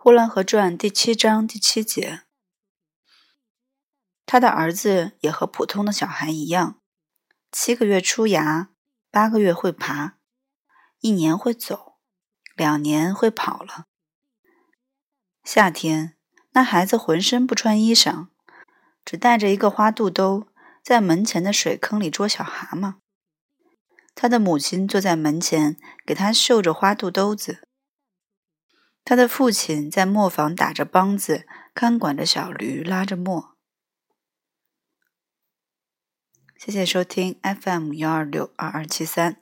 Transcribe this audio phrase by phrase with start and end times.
[0.00, 2.22] 呼兰河传》第七章第七节。
[4.24, 6.80] 他的儿子也和普通的小孩一样，
[7.50, 8.70] 七个月出牙，
[9.10, 10.18] 八个月会爬，
[11.00, 11.96] 一年会走，
[12.54, 13.86] 两年会跑了。
[15.42, 16.16] 夏天，
[16.52, 18.28] 那孩子浑身不穿衣裳，
[19.04, 20.46] 只带着一个花肚兜，
[20.80, 22.94] 在门前的水坑里捉小蛤蟆。
[24.14, 25.76] 他的母亲坐在门前，
[26.06, 27.67] 给他绣着花肚兜子。
[29.08, 33.56] 他的父亲在磨坊打着梆子，看管着小驴，拉着磨。
[36.58, 39.40] 谢谢收听 FM 幺二六二二七三。